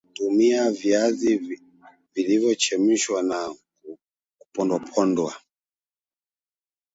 Tumia 0.13 0.71
viazi 0.71 1.57
vilivyo 2.15 2.55
chemshwa 2.55 3.19
na 3.29 3.39
kupondwapondwa 4.39 5.33